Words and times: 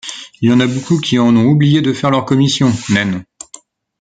Y’en 0.41 0.59
a 0.59 0.65
beaucoup 0.65 0.99
qui 0.99 1.19
en 1.19 1.35
ont 1.37 1.45
oublié 1.45 1.83
de 1.83 1.93
faire 1.93 2.09
leur 2.09 2.25
commission, 2.25 2.73
naine! 2.89 3.23